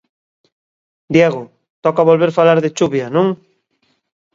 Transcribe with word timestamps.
Diego, 1.15 1.41
toca 1.85 2.07
volver 2.09 2.31
falar 2.39 2.57
de 2.61 2.73
chuvia, 2.77 3.07
non? 3.15 3.27